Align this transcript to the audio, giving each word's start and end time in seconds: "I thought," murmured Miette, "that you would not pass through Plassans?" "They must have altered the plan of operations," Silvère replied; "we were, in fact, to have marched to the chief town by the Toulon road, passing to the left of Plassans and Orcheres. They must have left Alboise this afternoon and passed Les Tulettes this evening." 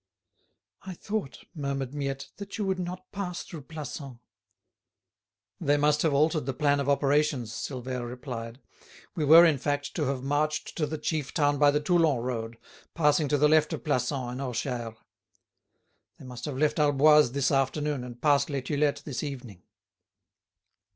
"I 0.81 0.95
thought," 0.95 1.43
murmured 1.53 1.93
Miette, 1.93 2.31
"that 2.37 2.57
you 2.57 2.65
would 2.65 2.79
not 2.79 3.11
pass 3.11 3.43
through 3.43 3.61
Plassans?" 3.65 4.17
"They 5.59 5.77
must 5.77 6.01
have 6.01 6.11
altered 6.11 6.47
the 6.47 6.55
plan 6.55 6.79
of 6.79 6.89
operations," 6.89 7.51
Silvère 7.51 8.09
replied; 8.09 8.59
"we 9.15 9.23
were, 9.25 9.45
in 9.45 9.59
fact, 9.59 9.93
to 9.95 10.05
have 10.05 10.23
marched 10.23 10.75
to 10.77 10.87
the 10.87 10.97
chief 10.97 11.35
town 11.35 11.59
by 11.59 11.69
the 11.69 11.79
Toulon 11.79 12.17
road, 12.17 12.57
passing 12.95 13.27
to 13.27 13.37
the 13.37 13.47
left 13.47 13.73
of 13.73 13.83
Plassans 13.83 14.31
and 14.31 14.41
Orcheres. 14.41 14.95
They 16.17 16.25
must 16.25 16.45
have 16.45 16.57
left 16.57 16.79
Alboise 16.79 17.33
this 17.33 17.51
afternoon 17.51 18.03
and 18.03 18.19
passed 18.19 18.49
Les 18.49 18.61
Tulettes 18.63 19.03
this 19.03 19.21
evening." 19.21 19.61